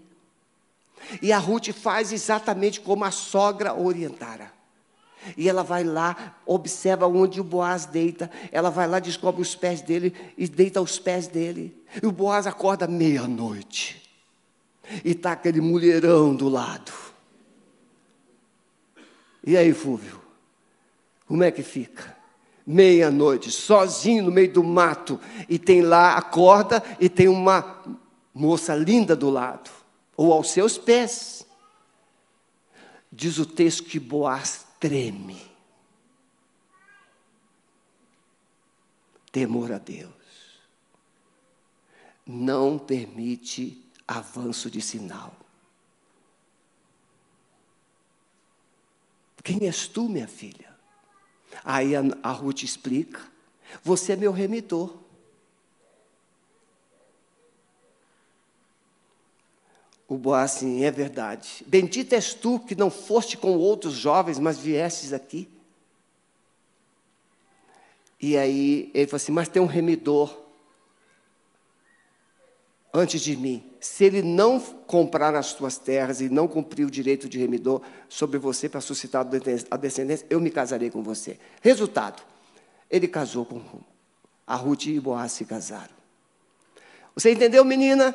[1.20, 4.55] E a Ruth faz exatamente como a sogra orientara.
[5.36, 8.30] E ela vai lá, observa onde o Boaz deita.
[8.52, 11.74] Ela vai lá, descobre os pés dele e deita aos pés dele.
[12.02, 14.02] E o Boaz acorda meia-noite.
[15.04, 16.92] E está aquele mulherão do lado.
[19.44, 20.20] E aí, Fúvio?
[21.26, 22.16] Como é que fica?
[22.66, 25.20] Meia-noite, sozinho no meio do mato.
[25.48, 27.82] E tem lá, acorda e tem uma
[28.34, 29.70] moça linda do lado.
[30.16, 31.46] Ou aos seus pés.
[33.10, 35.54] diz o texto que Boaz treme.
[39.32, 40.12] Temor a Deus.
[42.26, 45.36] Não permite avanço de sinal.
[49.42, 50.74] Quem és tu, minha filha?
[51.64, 53.20] Aí a, a Ruth explica:
[53.84, 55.05] Você é meu remitor.
[60.08, 61.64] O Boaz assim, é verdade.
[61.66, 65.48] Bendita és tu que não foste com outros jovens, mas viestes aqui.
[68.20, 70.36] E aí ele falou assim: Mas tem um remidor
[72.94, 73.64] antes de mim.
[73.80, 78.38] Se ele não comprar as tuas terras e não cumprir o direito de remidor sobre
[78.38, 79.26] você para suscitar
[79.70, 81.38] a descendência, eu me casarei com você.
[81.60, 82.22] Resultado:
[82.88, 83.60] ele casou com
[84.46, 85.96] a Ruth e Boaz se casaram.
[87.14, 88.14] Você entendeu, menina?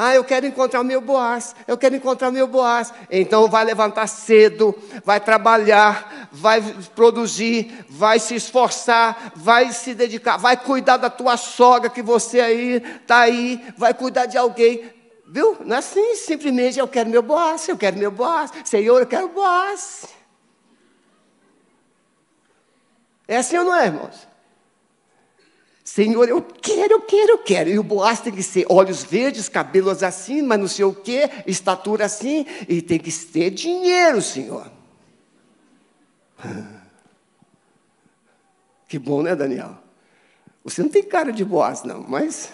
[0.00, 2.94] Ah, eu quero encontrar o meu Boaz, eu quero encontrar o meu Boaz.
[3.10, 4.72] Então vai levantar cedo,
[5.04, 6.62] vai trabalhar, vai
[6.94, 12.76] produzir, vai se esforçar, vai se dedicar, vai cuidar da tua sogra que você aí
[12.76, 14.88] está aí, vai cuidar de alguém.
[15.26, 15.56] Viu?
[15.64, 18.52] Não é assim, simplesmente eu quero meu Boaz, eu quero meu Boaz.
[18.64, 20.06] Senhor, eu quero Boaz.
[23.26, 24.28] É assim ou não é, irmãos?
[25.88, 27.70] Senhor, eu quero, eu quero, eu quero.
[27.70, 31.30] E o Boaz tem que ser olhos verdes, cabelos assim, mas não sei o quê,
[31.46, 34.70] estatura assim, e tem que ter dinheiro, Senhor.
[38.86, 39.76] Que bom, né, Daniel?
[40.64, 42.50] Você não tem cara de Boaz, não, mas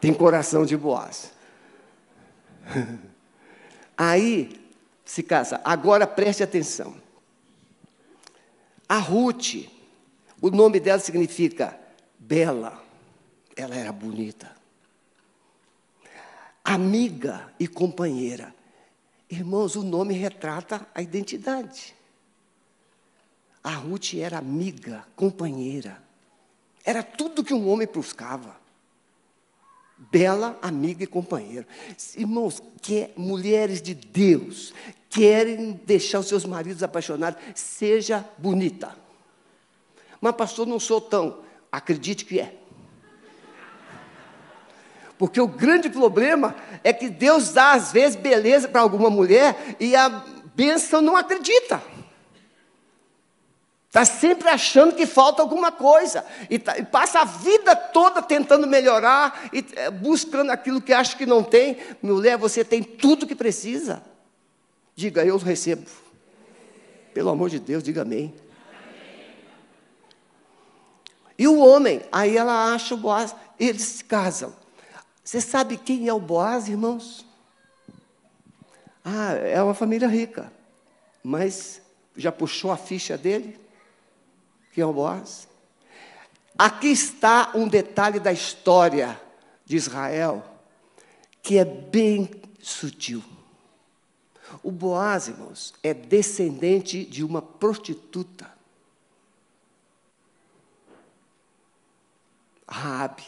[0.00, 1.30] tem coração de Boaz.
[3.96, 4.58] Aí
[5.04, 5.60] se casa.
[5.62, 6.94] Agora preste atenção.
[8.88, 9.68] A Ruth
[10.42, 11.78] o nome dela significa
[12.18, 12.82] bela.
[13.54, 14.50] Ela era bonita.
[16.64, 18.52] Amiga e companheira.
[19.30, 21.94] Irmãos, o nome retrata a identidade.
[23.62, 26.02] A Ruth era amiga, companheira.
[26.84, 28.60] Era tudo que um homem buscava.
[29.96, 31.66] Bela, amiga e companheira.
[32.16, 34.74] Irmãos, que mulheres de Deus
[35.08, 39.01] querem deixar os seus maridos apaixonados, seja bonita.
[40.22, 41.40] Mas, pastor, não sou tão.
[41.70, 42.54] Acredite que é.
[45.18, 46.54] Porque o grande problema
[46.84, 50.08] é que Deus dá, às vezes, beleza para alguma mulher e a
[50.54, 51.82] bênção não acredita.
[53.88, 56.24] Está sempre achando que falta alguma coisa.
[56.48, 61.16] E, tá, e, passa a vida toda tentando melhorar e é, buscando aquilo que acha
[61.16, 61.78] que não tem.
[62.00, 64.02] Mulher, você tem tudo que precisa.
[64.94, 65.84] Diga, eu recebo.
[67.12, 68.32] Pelo amor de Deus, diga amém.
[71.42, 74.54] E o homem, aí ela acha o Boaz, eles se casam.
[75.24, 77.26] Você sabe quem é o Boaz, irmãos?
[79.04, 80.52] Ah, é uma família rica.
[81.20, 81.82] Mas
[82.16, 83.58] já puxou a ficha dele?
[84.72, 85.48] Quem é o Boaz?
[86.56, 89.20] Aqui está um detalhe da história
[89.64, 90.44] de Israel
[91.42, 92.30] que é bem
[92.60, 93.20] sutil.
[94.62, 98.48] O Boaz, irmãos, é descendente de uma prostituta.
[102.72, 103.24] Raabe.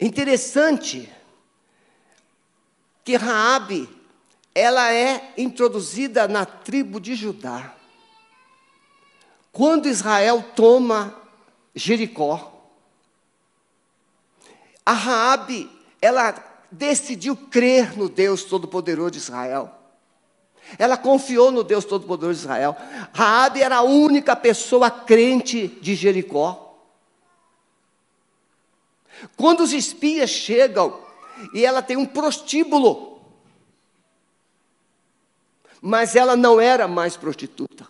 [0.00, 1.12] Interessante
[3.04, 3.88] que Raabe
[4.54, 7.74] ela é introduzida na tribo de Judá.
[9.52, 11.14] Quando Israel toma
[11.74, 12.54] Jericó,
[14.84, 15.70] a Raabe,
[16.00, 16.34] ela
[16.72, 19.70] decidiu crer no Deus Todo-Poderoso de Israel.
[20.78, 22.76] Ela confiou no Deus Todo-Poderoso de Israel.
[23.12, 26.67] Raabe era a única pessoa crente de Jericó.
[29.36, 31.00] Quando os espias chegam
[31.52, 33.20] e ela tem um prostíbulo,
[35.80, 37.86] mas ela não era mais prostituta.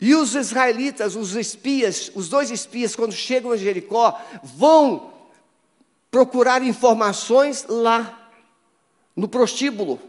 [0.00, 5.12] E os israelitas, os espias, os dois espias, quando chegam a Jericó, vão
[6.10, 8.30] procurar informações lá,
[9.16, 10.00] no prostíbulo.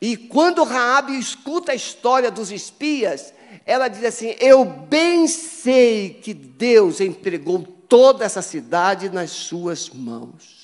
[0.00, 3.34] E quando Raabe escuta a história dos espias,
[3.64, 10.60] ela diz assim: Eu bem sei que Deus entregou toda essa cidade nas suas mãos.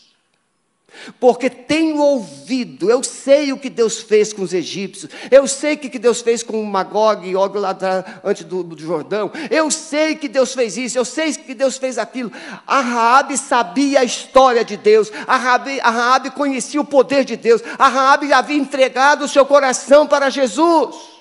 [1.21, 5.79] Porque tenho ouvido, eu sei o que Deus fez com os egípcios, eu sei o
[5.79, 7.77] que Deus fez com Magog e Og lá
[8.25, 11.99] antes do, do, Jordão, eu sei que Deus fez isso, eu sei que Deus fez
[11.99, 12.33] aquilo.
[12.67, 17.63] A Raabe sabia a história de Deus, a Raabe, a conhecia o poder de Deus,
[17.79, 21.16] a Raabe havia entregado o seu coração para Jesus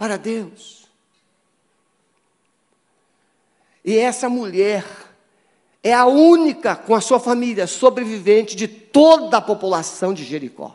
[0.00, 0.88] para Deus.
[3.84, 4.82] E essa mulher,
[5.82, 10.74] é a única com a sua família sobrevivente de toda a população de Jericó.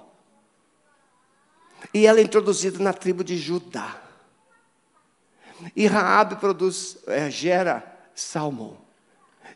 [1.92, 4.00] E ela é introduzida na tribo de Judá.
[5.76, 8.78] E Raabe produz, é, gera Salmão.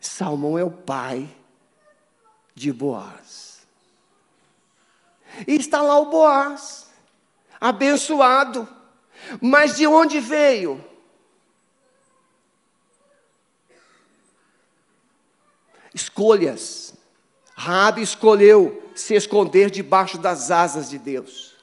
[0.02, 1.30] Salmão é o pai
[2.56, 3.60] de Boaz.
[5.48, 6.88] E está lá o Boaz,
[7.62, 8.79] abençoado.
[9.42, 10.84] Mas de onde veio?
[15.94, 16.94] Escolhas.
[17.56, 21.56] Rabi escolheu se esconder debaixo das asas de Deus.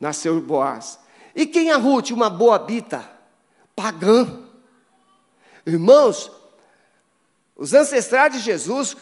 [0.00, 0.98] Nasceu Boaz.
[1.34, 2.10] E quem é Ruth?
[2.10, 3.08] Uma boabita,
[3.74, 4.44] pagã.
[5.66, 6.30] Irmãos,
[7.56, 8.96] os ancestrais de Jesus,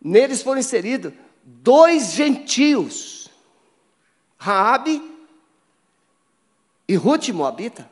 [0.00, 1.12] neles foram inseridos
[1.44, 3.30] dois gentios,
[4.36, 5.17] Raabe
[6.88, 7.88] e Ruth Moabita.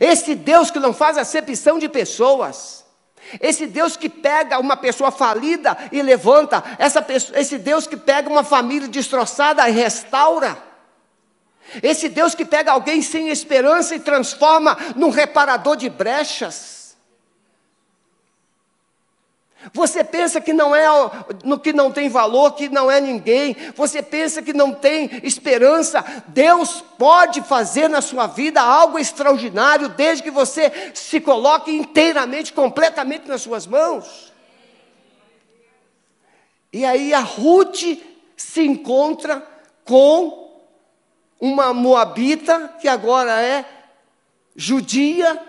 [0.00, 2.84] Esse Deus que não faz acepção de pessoas,
[3.40, 8.28] esse Deus que pega uma pessoa falida e levanta, essa pessoa, esse Deus que pega
[8.28, 10.56] uma família destroçada e restaura,
[11.82, 16.77] esse Deus que pega alguém sem esperança e transforma num reparador de brechas.
[19.72, 20.86] Você pensa que não é
[21.44, 23.56] no que não tem valor, que não é ninguém.
[23.74, 26.04] Você pensa que não tem esperança.
[26.28, 33.28] Deus pode fazer na sua vida algo extraordinário desde que você se coloque inteiramente, completamente
[33.28, 34.32] nas suas mãos.
[36.72, 37.98] E aí a Ruth
[38.36, 39.46] se encontra
[39.84, 40.48] com
[41.40, 43.64] uma moabita que agora é
[44.54, 45.40] judia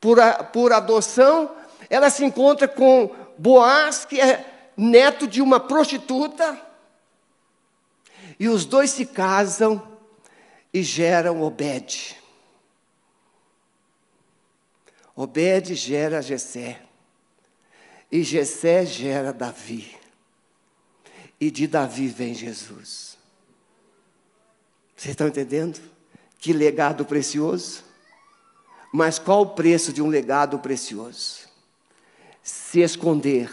[0.00, 1.50] por, a, por adoção.
[1.88, 6.60] Ela se encontra com Boaz, que é neto de uma prostituta,
[8.38, 10.00] e os dois se casam
[10.72, 12.16] e geram Obed.
[15.14, 16.82] Obed gera Jessé.
[18.10, 19.96] E Jessé gera Davi.
[21.40, 23.16] E de Davi vem Jesus.
[24.96, 25.80] Vocês estão entendendo?
[26.38, 27.84] Que legado precioso.
[28.92, 31.48] Mas qual o preço de um legado precioso?
[32.42, 33.50] Se esconder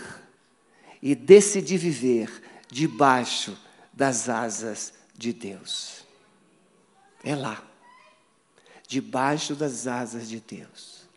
[1.01, 3.57] e decidir viver debaixo
[3.93, 6.05] das asas de Deus.
[7.23, 7.61] É lá,
[8.87, 11.07] debaixo das asas de Deus,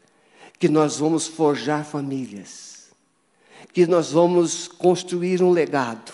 [0.58, 2.90] que nós vamos forjar famílias,
[3.72, 6.12] que nós vamos construir um legado.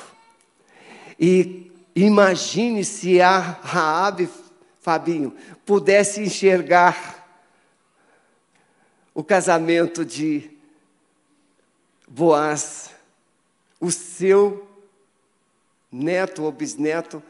[1.19, 4.29] E imagine se a Raabe,
[4.81, 5.35] Fabinho,
[5.67, 7.17] pudesse enxergar
[9.15, 10.58] o casamento de
[12.09, 12.91] Boaz,
[13.81, 14.69] o seu
[15.91, 17.23] neto ou bisneto,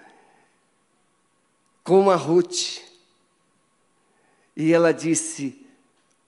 [1.82, 2.80] com a Ruth.
[4.56, 5.66] E ela disse: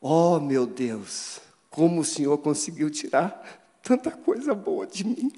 [0.00, 1.40] Oh meu Deus,
[1.70, 5.32] como o Senhor conseguiu tirar tanta coisa boa de mim.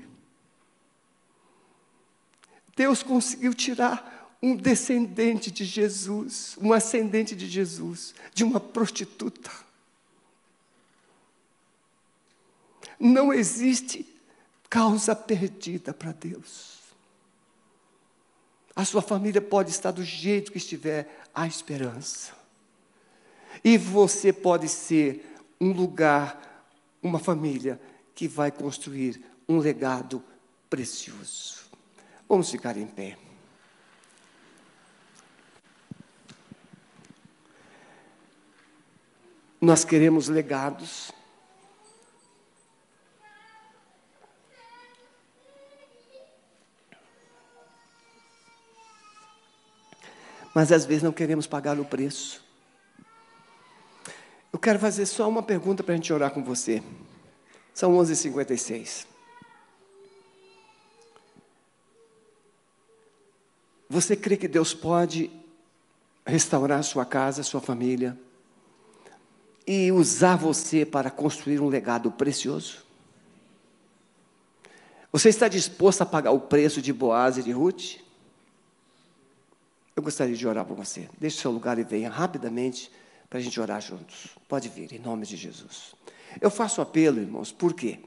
[2.74, 9.50] Deus conseguiu tirar um descendente de Jesus, um ascendente de Jesus, de uma prostituta.
[13.04, 14.06] Não existe
[14.70, 16.78] causa perdida para Deus.
[18.76, 22.32] A sua família pode estar do jeito que estiver, há esperança.
[23.64, 26.64] E você pode ser um lugar,
[27.02, 27.80] uma família
[28.14, 30.22] que vai construir um legado
[30.70, 31.62] precioso.
[32.28, 33.18] Vamos ficar em pé.
[39.60, 41.10] Nós queremos legados.
[50.54, 52.42] Mas às vezes não queremos pagar o preço.
[54.52, 56.82] Eu quero fazer só uma pergunta para a gente orar com você.
[57.72, 59.06] São 11h56.
[63.88, 65.30] Você crê que Deus pode
[66.26, 68.18] restaurar a sua casa, a sua família
[69.66, 72.84] e usar você para construir um legado precioso?
[75.12, 77.96] Você está disposto a pagar o preço de Boaz e de Ruth?
[79.94, 81.08] Eu gostaria de orar por você.
[81.18, 82.90] Deixe seu lugar e venha rapidamente
[83.28, 84.28] para a gente orar juntos.
[84.48, 85.94] Pode vir, em nome de Jesus.
[86.40, 87.98] Eu faço apelo, irmãos, por quê?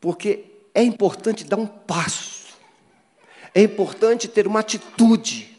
[0.00, 0.44] Porque
[0.74, 2.54] é importante dar um passo,
[3.54, 5.56] é importante ter uma atitude.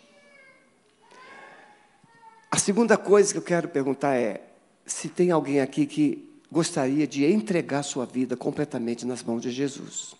[2.51, 4.41] A segunda coisa que eu quero perguntar é:
[4.85, 10.15] se tem alguém aqui que gostaria de entregar sua vida completamente nas mãos de Jesus.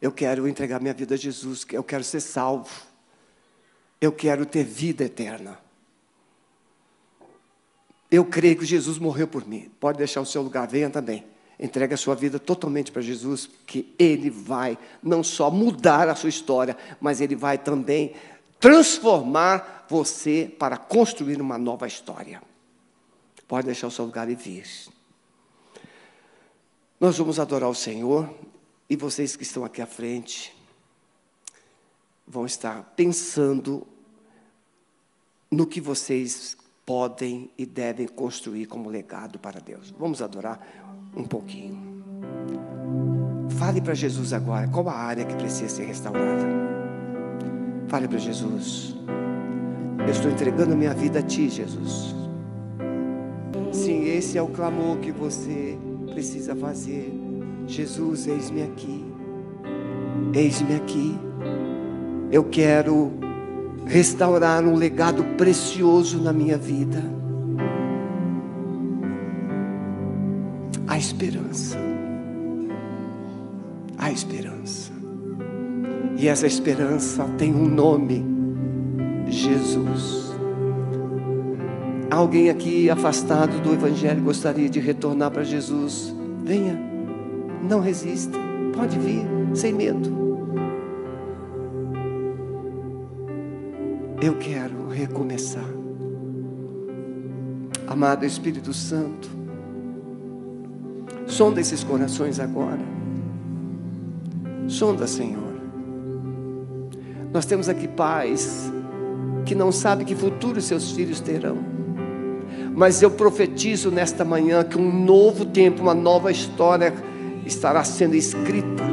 [0.00, 2.70] Eu quero entregar minha vida a Jesus, eu quero ser salvo.
[4.00, 5.58] Eu quero ter vida eterna.
[8.10, 9.70] Eu creio que Jesus morreu por mim.
[9.80, 11.24] Pode deixar o seu lugar, venha também.
[11.58, 16.28] Entregue a sua vida totalmente para Jesus, que Ele vai não só mudar a sua
[16.28, 18.14] história, mas Ele vai também
[18.60, 22.42] transformar você para construir uma nova história.
[23.48, 24.66] Pode deixar o seu lugar e vir.
[27.00, 28.28] Nós vamos adorar o Senhor
[28.88, 30.54] e vocês que estão aqui à frente
[32.26, 33.86] vão estar pensando
[35.50, 39.92] no que vocês podem e devem construir como legado para Deus.
[39.98, 40.60] Vamos adorar
[41.16, 42.04] um pouquinho.
[43.58, 46.44] Fale para Jesus agora qual a área que precisa ser restaurada.
[47.88, 48.94] Fale para Jesus.
[49.98, 52.14] Eu estou entregando minha vida a Ti, Jesus.
[53.72, 55.78] Sim, esse é o clamor que você
[56.12, 57.12] precisa fazer.
[57.66, 59.04] Jesus, eis-me aqui.
[60.32, 61.18] Eis-me aqui.
[62.30, 63.12] Eu quero
[63.84, 67.02] restaurar um legado precioso na minha vida.
[70.86, 71.76] A esperança.
[73.98, 74.92] A esperança.
[76.16, 78.24] E essa esperança tem um nome:
[79.28, 80.26] Jesus.
[82.10, 86.14] Alguém aqui afastado do Evangelho gostaria de retornar para Jesus?
[86.42, 86.95] Venha,
[87.62, 88.38] não resista,
[88.74, 90.26] pode vir, sem medo.
[94.20, 95.68] Eu quero recomeçar.
[97.86, 99.28] Amado Espírito Santo,
[101.26, 102.80] sonda esses corações agora.
[104.66, 105.54] Sonda, Senhor.
[107.32, 108.72] Nós temos aqui pais
[109.44, 111.58] que não sabem que futuro seus filhos terão.
[112.74, 116.92] Mas eu profetizo nesta manhã que um novo tempo, uma nova história
[117.46, 118.84] estará sendo escrita.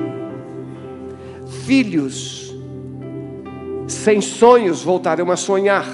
[1.66, 2.56] Filhos
[3.88, 5.88] sem sonhos voltarão a sonhar.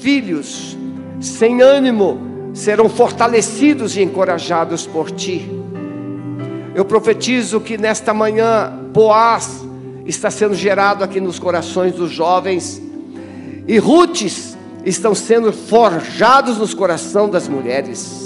[0.00, 0.76] Filhos
[1.20, 5.50] sem ânimo serão fortalecidos e encorajados por ti.
[6.74, 9.64] Eu profetizo que nesta manhã Boaz
[10.04, 12.82] está sendo gerado aqui nos corações dos jovens
[13.66, 18.23] e Rutes estão sendo forjados nos corações das mulheres.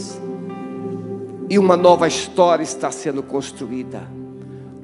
[1.50, 4.06] E uma nova história está sendo construída.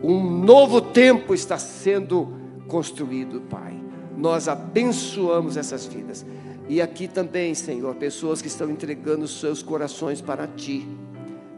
[0.03, 2.29] Um novo tempo está sendo
[2.67, 3.79] construído, Pai.
[4.17, 6.25] Nós abençoamos essas vidas.
[6.69, 10.89] E aqui também, Senhor, pessoas que estão entregando seus corações para Ti.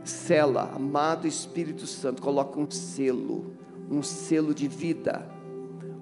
[0.03, 3.53] Sela, amado Espírito Santo, coloca um selo,
[3.91, 5.29] um selo de vida,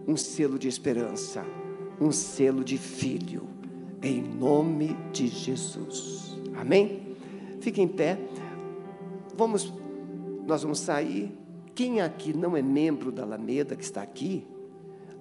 [0.06, 1.44] um selo de esperança,
[2.00, 3.48] um selo de filho,
[4.02, 6.38] em nome de Jesus.
[6.54, 7.16] Amém?
[7.60, 8.18] Fique em pé.
[9.36, 9.72] Vamos,
[10.46, 11.36] nós vamos sair.
[11.74, 14.46] Quem aqui não é membro da Alameda, que está aqui,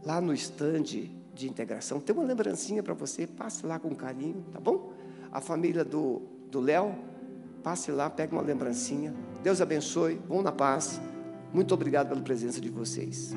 [0.05, 4.59] lá no estande de integração, tem uma lembrancinha para você, passe lá com carinho, tá
[4.59, 4.93] bom?
[5.31, 6.21] A família do
[6.53, 6.93] Léo,
[7.63, 9.15] passe lá, pegue uma lembrancinha.
[9.41, 11.01] Deus abençoe, vão na paz.
[11.51, 13.35] Muito obrigado pela presença de vocês.